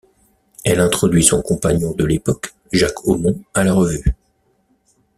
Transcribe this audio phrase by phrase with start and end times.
[0.65, 4.15] Elle introduit son compagnon de l'époque Jacques Aumont à la revue.